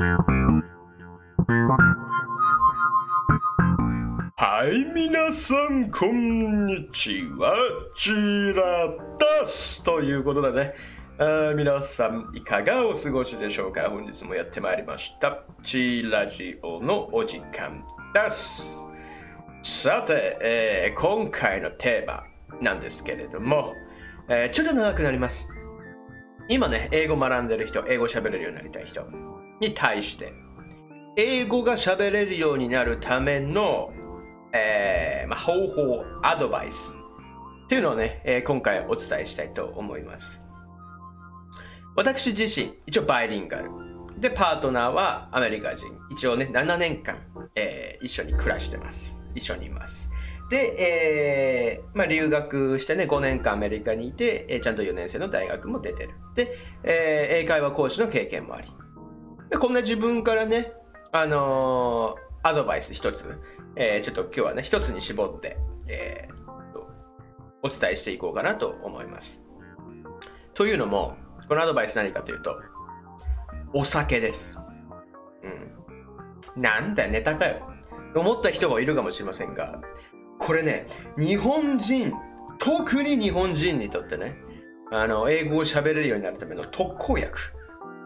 [0.00, 0.06] は
[4.66, 7.54] い、皆さん、こんにちは。
[7.94, 8.10] チ
[8.54, 10.74] ラダスということでね、
[11.18, 13.90] あー皆さん、いかがお過ごしでしょうか？
[13.90, 15.44] 本日もやってまいりました。
[15.62, 18.88] チラジオのお時間です。
[19.62, 22.24] さて、えー今回のテーマ
[22.62, 23.74] なんですけれども、
[24.30, 25.46] えーちょっと長くなります。
[26.48, 29.06] 今ね、英語学んでる人、英語喋れるようになりたい人
[29.60, 30.32] に対して、
[31.16, 33.92] 英語が喋れるようになるための、
[34.52, 36.98] えーまあ、方法、アドバイス
[37.64, 40.44] っていうのをね、えー今回お伝えしたいと思います。
[41.94, 43.70] 私自身、一応バイリンガル。
[44.18, 45.86] で、パートナーはアメリカ人。
[46.10, 47.18] 一応ね、7年間、
[47.54, 49.18] えー一緒に暮らしてます。
[49.34, 50.10] 一緒にいます。
[50.50, 56.10] で、えーまあ、留学してね、5年間アメリカにいて、えーちゃんと4年生の大学も出てる。
[56.34, 58.68] で、えー英会話講師の経験もあり。
[59.50, 60.72] で、こんな自分からね、
[61.12, 63.38] あのーアドバイス一つ、
[63.76, 66.40] えーちょっと今日はね、一つに絞って、えー
[67.62, 69.44] お伝えしていこうかなと思います。
[70.54, 72.58] というのも、このアドバイス何かというと、
[73.74, 74.58] お酒です。
[76.56, 76.62] うん。
[76.62, 77.70] なんだよ、ネタかよ。
[78.14, 79.80] 思った人もいるかもしれませんが、
[80.38, 80.86] これね、
[81.18, 82.14] 日本人、
[82.58, 84.36] 特に日本人にとってね、
[84.90, 87.38] あの、英語を喋れるようになるための特効薬、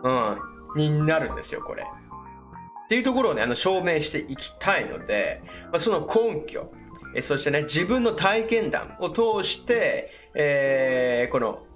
[0.03, 0.39] うん、
[0.75, 1.83] になるんですよ、これ。
[1.83, 6.71] っていうところをね、あの、証明していきたいので、まあ、その根拠、
[7.15, 11.67] えそしてね、自分の体験談を通して、えーこの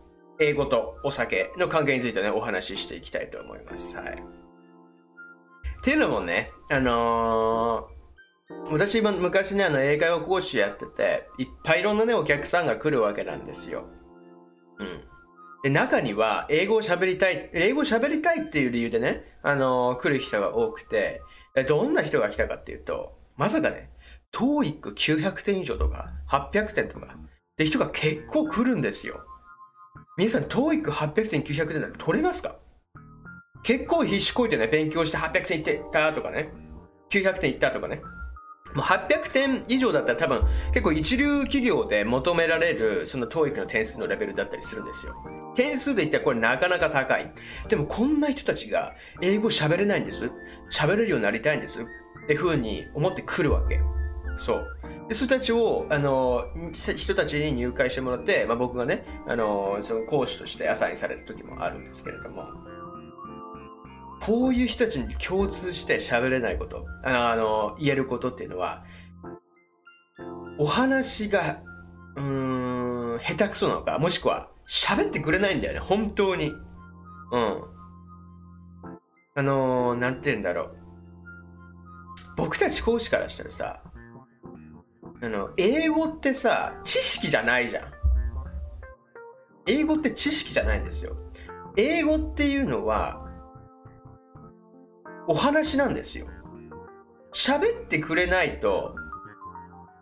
[0.40, 3.96] 英語とお酒の関係についてね、お話ししていきたいと思います。
[3.96, 4.12] はい。
[4.12, 4.14] っ
[5.82, 7.98] ていうのもね、あのー
[8.70, 13.84] 私今昔ね、あの、英会話講師やってて、いっぱいいろんなね、お客さんが来るわけなんですよ。
[14.78, 15.07] うん。
[15.62, 21.20] で、中には、英語を喋りたい、英語を喋りたいっていう理由でね、あのー来る人が多くて、
[21.66, 23.90] どんな人が来たかっていうと、まさかね、
[24.32, 29.20] TOEIC900 点以上とか、800点とか、って人が結構来るんですよ。
[30.16, 32.56] 皆さん、TOEIC800 点、900点なんて取れますか？
[33.64, 36.50] 結構必死こいてね、勉強して800点いってたとかね、
[37.10, 38.00] 900点いったとかね。
[38.74, 40.42] もう800点以上だったら多分
[40.72, 45.14] 結構一流企業で求められるその当育の点数のレベルだったりするんですよ。
[45.54, 47.32] 点数で言ったらこれなかなか高い。
[47.68, 50.30] でもこんな人たちが英語喋れないんです。
[50.70, 51.82] 喋れるようになりたいんです。
[51.82, 51.86] っ
[52.28, 53.80] て風に思ってくるわけ。
[54.36, 54.66] そう。
[55.08, 62.44] で、そういう人たちを、あの、人たちに入会してもらって、まあ、僕がね、あの、その講師としてアサインされる時もあるんですけれども、
[64.20, 68.84] こういう人たちに共通して喋れないこと、あの、言えることっていうのは、
[70.58, 71.60] お話が、
[72.16, 76.52] うーん、下手くそなのか、もしくは喋ってくれないんだよね、本当に。
[77.32, 77.62] うん。
[79.34, 80.76] あの、なんて言うんだろう。
[82.36, 83.82] 僕たち講師からしたらさ、
[85.20, 87.92] あの、英語ってさ、知識じゃないじゃん。
[89.66, 91.16] 英語って知識じゃないんですよ。
[91.76, 93.27] 英語っていうのは、
[95.28, 96.26] お話なんですよ。
[97.32, 98.96] 喋ってくれないと、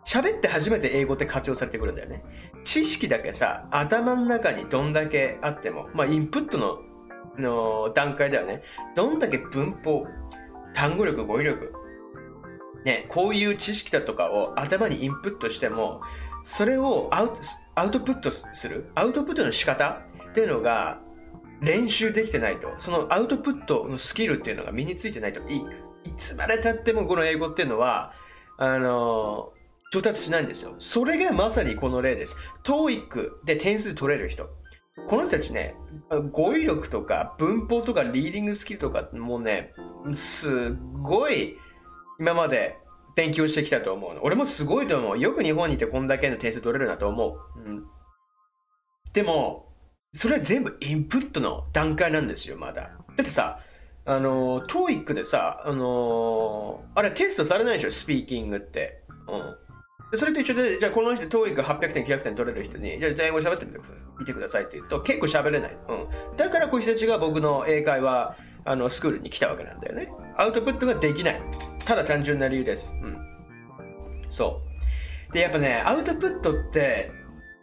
[0.05, 2.23] 喋って初めて英語って活用されてくるんだよね。
[2.63, 6.79] 知識だけさ、頭の中にどんだけあっても、まあ、インプットの
[7.37, 8.63] の段階ではね、
[8.95, 10.07] どんだけ文法、
[10.73, 11.73] 単語力、語彙力、
[12.83, 16.01] ね、こういう知識だとかを頭にインプットしても、
[16.45, 17.35] それをアウト
[17.75, 21.01] アウトプットする、アウトプットの仕方っていうのが
[21.61, 25.65] 練習できてないと、そのアウトプットのスキルっていうのが身についてないと、いい
[26.05, 28.13] いつまでたってもこの英語っていうのは、
[28.57, 29.53] あの
[29.91, 30.75] 上達しないんですよ。
[30.79, 32.37] それがまさにこの例です。
[32.63, 34.49] TOEIC で点数取れる人。
[35.07, 35.75] この人たちね、
[36.31, 39.73] 語彙力とか文法とかリーディングスキルとかもうね、
[40.13, 41.57] すごい
[42.19, 42.77] 今まで
[43.15, 44.23] 勉強してきたと思うの。
[44.23, 45.19] 俺もすごいと思う。
[45.19, 47.59] よく日本にいてこんだけの点数取れるなと思う。
[47.59, 47.85] うん、
[49.13, 49.66] でも、
[50.17, 52.81] それは全部インプットの段階なんですよ、まだ。
[52.81, 53.59] だってさ、
[54.03, 59.03] あの、TOEIC でさ、あのあれテストされないでしょ、スピーキングって。
[60.11, 60.17] うん。
[60.17, 65.77] それと一緒で、じゃあこの人、TOEIC800 点、900点取れる人に、じゃあ英語喋ってみてください見てくださいって言うと、結構喋れない。
[65.87, 66.35] うん。
[66.35, 68.35] だからこういう人たちが僕の英会話、
[68.65, 70.09] あの、スクールに来たわけなんだよね。
[70.35, 71.41] アウトプットができない。
[71.85, 72.91] ただ単純な理由です。
[73.03, 73.17] うん。
[74.29, 74.63] そ
[75.29, 75.33] う。
[75.33, 77.11] で、やっぱね、アウトプットって、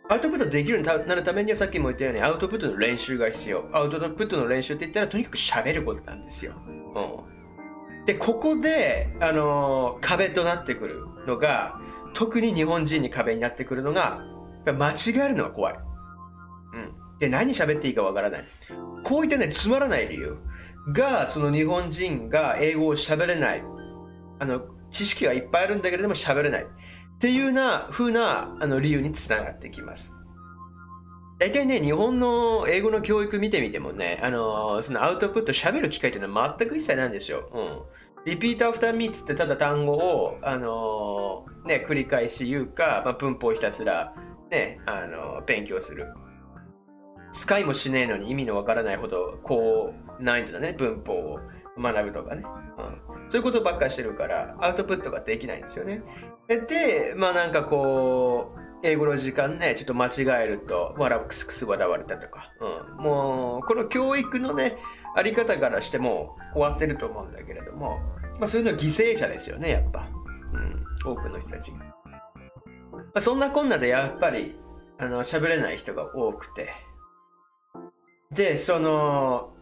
[0.09, 3.69] アウトプットできるようになるためにはさっきも言ったようにアウトプットの練習が必要。
[3.73, 6.53] アウトプットの練習って言ったらとにかく喋ることなんですよ。
[6.67, 8.05] うん。
[8.05, 11.81] で、ここで、あのー壁となってくるのが、
[12.13, 14.21] 特に日本人に壁になってくるのが、
[14.67, 15.75] 間違えるのが怖い。
[16.75, 17.19] うん。
[17.19, 18.45] で、何喋っていいかわからない。
[19.05, 20.37] こういったね、つまらない理由。
[20.93, 23.65] が、その日本人が英語を喋れない。
[24.39, 26.67] あの、知識はいっぱいあるんだけれども喋れない。
[27.17, 30.17] っていうな、風なあの理由につながってきます。
[31.39, 37.51] 大体ね、日本の英語の教育見てみてもね、あの、そのアウトプット喋る機会っていうのは全く一切ないんですよ。
[37.53, 37.83] うん。
[38.25, 44.15] リピートアフターミーツってただ単語を、あのね、繰り返し言うか、まあ、文法ひたすら、
[44.51, 46.07] ね、あの勉強する。
[47.33, 51.41] 使いもしねえのに意味のわからないほど、こう、難易度だね、文法を
[51.79, 52.45] 学ぶとかね。
[52.79, 52.83] う
[53.13, 53.14] ん。
[53.35, 56.05] そういうことばっかりしてるから、アウトプットができないんですよね。
[56.47, 62.53] で、まあなんかこう、英語の時間ね、ちょっと間違えると、笑う、くすくす笑われたとか。
[62.61, 63.03] うん。
[63.03, 64.77] もう、この教育のね、
[65.17, 67.99] あり方からしても終わってると思うんだけれども、
[68.39, 70.09] まあそういうの犠牲者ですよね、やっぱ。
[70.53, 70.85] うん。
[71.05, 71.79] 多くの人たちが。
[71.79, 71.95] ま
[73.15, 74.55] あ、そんなこんなでやっぱり、
[74.97, 76.71] あの、喋れない人が多くて。
[78.31, 79.55] で、その、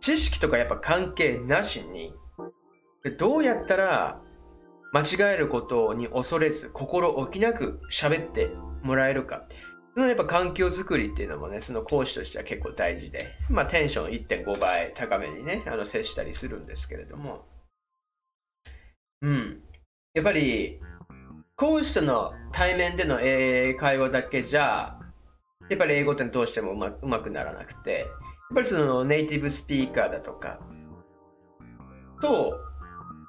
[0.00, 2.14] 知識とかやっぱ関係なしに、
[3.16, 4.20] どうやったら
[4.92, 8.50] 間違えることに恐れず心置きなく喋って
[8.82, 9.46] もらえるか。
[9.94, 17.46] そのやっぱ環境づくりっていうのもね、その講師としては結構大事で、まあテンション1.5倍高めにね、あの接したりするんですけれども、
[19.22, 19.62] うん。
[20.14, 20.80] やっぱり、
[21.56, 24.98] 講師との対面での英会話だけじゃ、
[25.68, 28.08] やっぱり英語ってどうしてもうまうまくならなくて、やっ
[28.54, 30.60] ぱりそのネイティブスピーカーだとか、
[32.20, 32.58] と、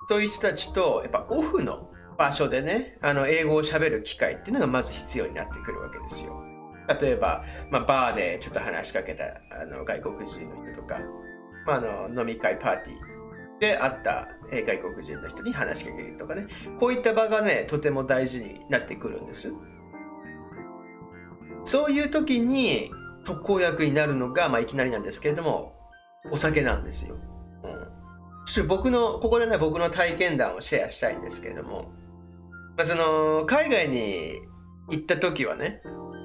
[0.07, 6.43] そういう人たちと、やっぱオフの場所でね、あの、英語を喋る機会っていうのがまず必要になってくるわけですよ。
[6.99, 9.23] 例えば、まあ、バーでちょっと話しかけた
[9.55, 10.99] あの外国人の人とか、
[11.65, 16.47] まあ、あの飲み会パーティーで会った外国人の人に話しかけるとかね、
[16.79, 19.53] こういった場がね、とても大事になってくるんです。
[21.63, 22.91] そういう時に
[23.23, 25.75] 特効薬になるのが、まあ、いきなりなんですけれども、
[26.31, 27.17] お酒なんですよ。
[28.67, 31.91] 僕の、ここでね、僕の体験談をシェアしたいんですけれども、
[32.75, 34.41] まあ、その、海外に
[34.89, 35.81] 行った時はね、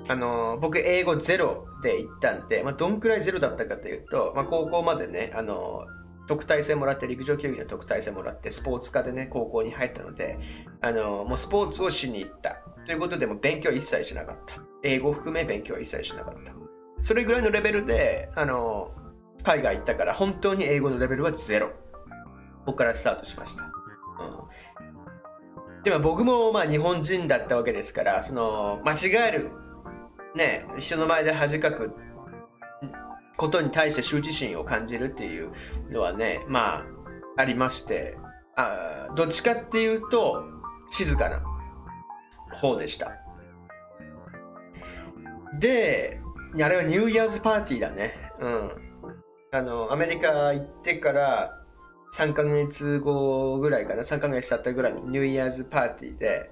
[0.09, 5.87] あの、僕英語ゼロで行ったんで、まあ、どんくらいゼロだったかというと、まあ、高校までね、あの、
[6.27, 10.39] 特待生もらって、陸上競技の特待生もらって、スポーツ科でね、高校に入ったので、
[10.81, 12.63] あの、もうスポーツをしに行った。
[12.85, 14.57] ということで、も勉強一切しなかった。
[14.83, 16.53] 英語含め勉強一切しなかった。
[17.01, 18.91] それぐらいのレベルで、あの、
[19.43, 21.71] 海外行ったから、本当に英語のレベルはゼロ。
[22.67, 23.63] ここからスタートしました。
[23.63, 23.67] う
[25.81, 29.51] ん、でも僕もまあ日本人だったわけですから、その間違える、
[30.35, 31.95] ね、人の前で恥かく
[33.37, 35.53] ことに対して羞恥心を感じるっていう
[35.91, 36.85] のはね、まあ、
[37.37, 38.17] ありまして、
[38.57, 40.43] あどっちかっていうと、
[40.91, 41.43] 静かな
[42.53, 43.13] 方でした。
[45.59, 46.21] で、
[46.55, 48.15] あれはニューイヤーズパーティーだね。
[48.41, 48.71] うん。
[49.53, 51.66] あの、アメリカ行ってから、
[52.17, 56.51] 3ヶ月後ぐらいかな、3ヶ月経ったぐらいのニューイヤーズパーティーで、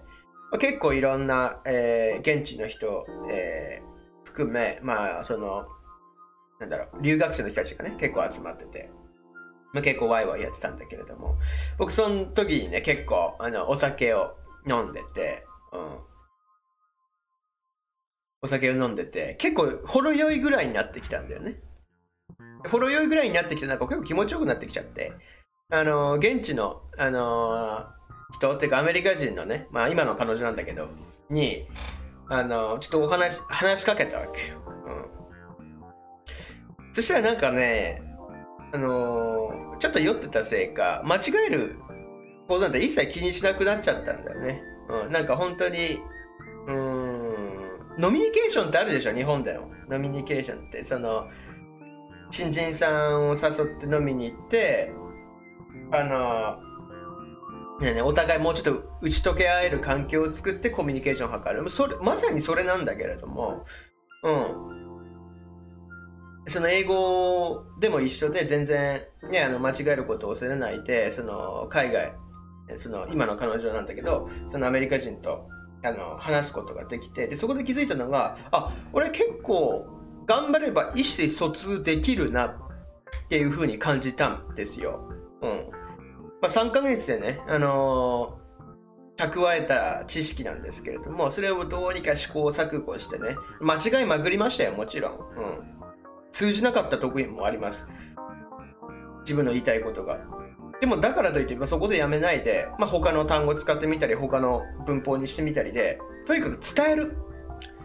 [0.61, 5.65] 結構いろんな、えー、現地の人、えー、含め、まあ、その、
[6.61, 8.91] なんだろう、留学生の人たちがね、結構集まってて、
[9.73, 11.39] まあ、結構ワイワイやってたんだけれども、
[11.79, 14.37] 僕その時にね、結構、あの、お酒を
[14.71, 15.99] 飲んでて、うん。
[18.43, 21.57] お酒を飲んでて、結構ほろ酔いぐらいになってきたんだよね。
[22.69, 25.15] ほろ酔いぐらいになってきて、なんか結構気持ちよくなってきちゃって、
[25.71, 27.87] あの、現地の、あの
[28.33, 30.89] 人っていうかアメリカ人のね、まあ今の彼女なんだけど、
[31.31, 31.67] に、
[32.29, 34.59] あのちょっとお話、話しかけたわけよ。
[34.87, 35.07] うん。
[36.93, 38.03] そしたらなんかね、
[38.73, 41.77] あのちょっと酔ってたせいか、間違える
[42.49, 44.63] ことなんて一切気にしなくなっちゃったんだよね。
[44.89, 45.13] うん。
[45.13, 45.99] なんか本当に、
[46.67, 47.35] うん、
[47.99, 49.71] ノミニケーションってあるでしょ、日本でも。
[49.89, 51.29] ノミニケーションって、その、
[52.31, 54.93] 新人さんを誘って飲みに行って、
[55.93, 56.59] あの、
[57.81, 61.69] ね、お互いもうちょっと打ち解け合える環境を作ってコミュニケーションを図る。
[61.71, 63.65] それ、まさにそれなんだけれども、
[64.23, 64.75] うん。
[66.47, 72.13] その英語でも一緒で全然ね、あの、間違えることを忘れないで、その、海外、
[72.77, 75.49] その、今の彼女なんだけど、そのアメリカ人と、
[75.83, 79.87] あの、話すことができて、で、そこで気づいたのが、あ、俺結構、
[80.27, 82.55] 頑張れば意思疎通できるなっ
[83.29, 85.11] ていうふうに感じたんですよ。
[85.45, 85.71] うん。
[86.41, 95.13] まあ、3ヶ月でね、あのー、蓄えた知識なんですけれども、それをどうにか試行錯誤してね、間違いまくりましたよ、もちろん。
[95.13, 95.75] うん。
[96.33, 97.89] 通じなかった得意もあります。
[99.21, 100.19] 自分の言いたいことが。
[100.81, 107.17] でもだからといって、まあ、そこでやめないで、まあ、他の単語使ってみたり、他の文法にしてみたりで、とにかく伝える。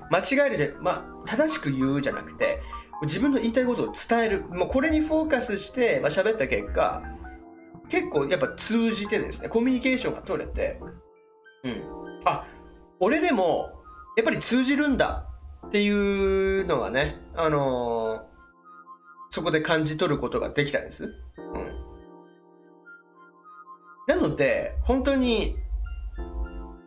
[0.10, 2.60] 間違えるじゃ、まあ、正しく言うじゃなくて、
[3.04, 4.44] 自分の言いたいことを伝える。
[4.50, 7.04] もうこれにフォーカスして、まあ、喋った結果、
[7.90, 10.80] 結構やっぱ通じてですね、コミュニケーションが取れて、
[11.64, 11.84] うん。
[12.26, 12.46] あ、
[13.00, 13.72] 俺でも、
[14.16, 15.26] やっぱり通じるんだ
[15.68, 18.22] っていうのがね、あのー、
[19.30, 21.06] そこで感じ取ることができたんです。
[21.06, 21.14] うん。
[24.08, 25.56] なので、本当に、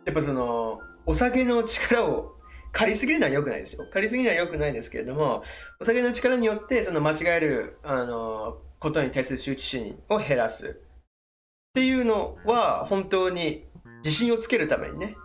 [0.05, 2.35] やっぱその、お酒の力を
[2.71, 3.85] 借りすぎるのは良くないですよ。
[3.91, 5.43] 借りすぎるのは良くないですけれども、
[5.79, 10.81] お酒の力によって、その間違える、あの、ことに対する羞恥心を減らす。
[11.73, 13.65] っていうのは、本当に
[14.03, 15.15] 自信をつけるためにね。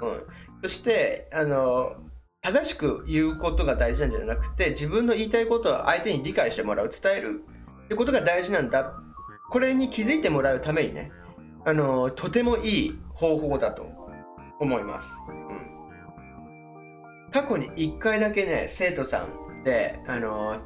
[0.00, 0.22] うん。
[0.62, 1.96] そして、あの、
[2.42, 7.42] 正しく言うことが大事なんじゃなくて、自分の言いたいことを相手に理解してもらう、伝える
[7.86, 8.94] ってことが大事なんだ。
[9.50, 11.10] これに気づいてもらうためにね、
[11.64, 13.90] あの、とてもいい方法だと
[14.60, 15.20] 思います。
[15.28, 15.46] うん。
[17.32, 20.56] 過去に一回だけね、生徒さんで、あの、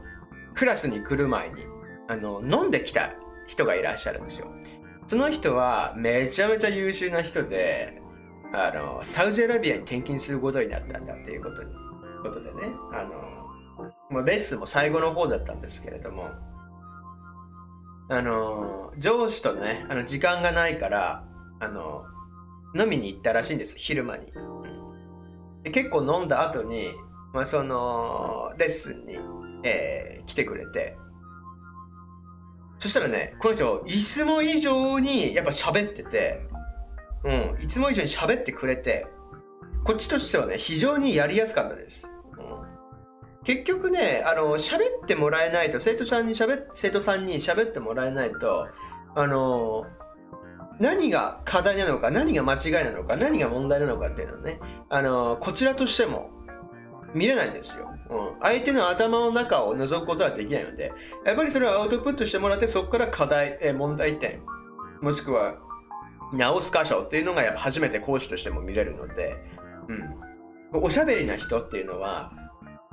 [0.55, 1.63] クラスに来る前に、
[2.09, 3.15] あの、飲んできた
[3.47, 4.49] 人がいらっしゃるんですよ。
[5.11, 8.01] その人はめちゃめちゃ優秀な人で、
[8.55, 11.75] あの、サウジアラビアに転勤することになったんだっていうことに、
[12.23, 16.29] ことでね、あの、もうレッスンも最後の方だったんですけれども、
[18.09, 21.25] あの、上司とね、あの、時間がないから、
[21.59, 22.05] あの、
[22.79, 24.33] 飲みに行ったらしいんです、昼間に。
[25.65, 26.93] で結構飲んだ後に、
[27.35, 29.19] まあ、その、レッスンに、
[29.65, 30.97] えー、来てくれて、
[32.81, 36.41] そしたらね、この人、いつも以上にやっぱ喋ってて、
[37.25, 39.07] うん、いつも以上に喋ってくれて、
[39.85, 42.11] こっちとしてはね、非常にやりやすかったです。
[42.33, 48.67] うん、結局ね、あの、喋ってもらえないと、生徒さんに喋、生徒さんに喋ってもらえないと、
[49.15, 49.85] あの、
[50.79, 54.59] 何が課題なのか、何が間違いなのか、何が問題なのかっていうのはね、
[54.89, 56.31] あの、こちらとしても
[57.15, 57.91] 見れないんですよ。
[58.11, 58.41] うん。
[58.41, 60.93] 相手の頭の中を覗くことはできないので、
[61.25, 64.43] やっぱりそれをアウトプットしてもらって、そこから課題、え問題点、
[65.01, 65.57] もしくは
[66.33, 69.37] 直す箇所っていうのがやっぱ初めて講師としても見れるので、
[70.73, 70.83] うん。
[70.83, 72.33] おしゃべりな人っていうのは、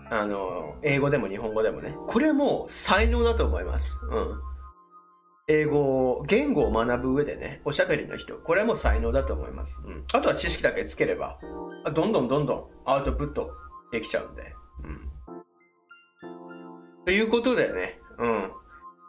[0.10, 4.00] あの、英語でも日本語でもね、これも才能だと思います。
[4.10, 4.42] うん。
[5.50, 9.84] 英語、言語を学ぶ上でね、おしゃべりの人、これも才能だと思います。
[9.86, 10.04] うん。
[10.12, 11.40] あとは知識だけつければ、
[11.94, 13.52] どんどんどんどんアウトプット
[13.91, 14.53] できちゃうんで。
[14.84, 15.12] うん。
[17.06, 18.51] ということでね、うん。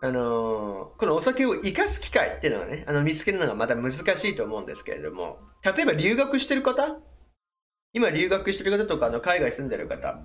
[0.00, 6.98] あのー、このお酒を生かす機会っていうのがね、あの見つけるのがまた難しいと思うんですけれども、例えば留学してる方？
[7.92, 10.20] 今留学してる方とか、あの海外住んでる方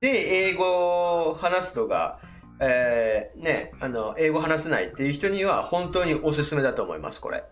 [0.00, 2.20] で、英語を話すとか、
[2.60, 7.44] えー、ね、あの、英語話せないっていう人には本当におすすめだと思います、これ。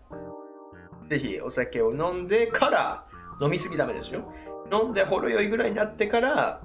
[1.09, 3.05] ぜひお酒を飲んでから、
[3.39, 4.31] 飲みすぎダメですよ。
[4.71, 6.61] 飲んでほろ酔いぐらいになってから、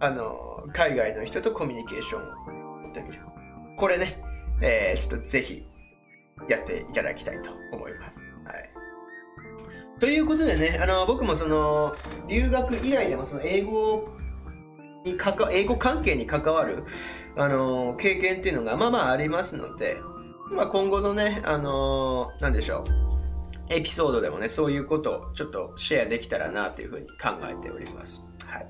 [0.00, 3.22] あの、海外の人とコミュニケーションを取ってみる。
[3.76, 4.22] これね、
[4.62, 5.66] えー、ちょっとぜひ
[6.48, 8.28] やっていただきたいと思います。
[8.44, 8.70] はい。
[10.00, 11.94] ということでね、あの、僕もその、
[12.28, 14.08] 留学以外でもその英語
[15.04, 16.84] にかか、英語関係に関わる、
[17.36, 19.98] あの、経験っていうのがまあまあありますので、
[20.50, 23.09] まあ今後のね、あの、なんでしょう。
[23.70, 28.24] エピソードでもね、そういうことをちょっとシェアできたらなというふうに考えております。
[28.46, 28.66] はい。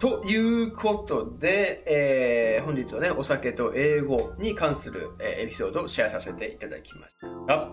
[0.00, 7.14] ということで、えー、本日はね、お酒と英語に関する、えー、エピソードをシェアさせていただきまし
[7.46, 7.68] た。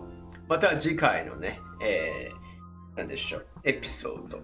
[0.48, 4.40] また次回のね、えー、なんでしょう、エピソード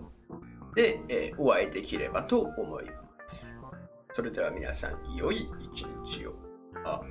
[0.76, 3.60] で、えー、お会いできればと思います。
[4.14, 6.36] それでは皆さん、良い一日を。
[6.86, 7.02] あ、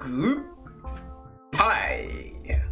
[0.00, 0.58] グッ
[1.56, 2.67] バイ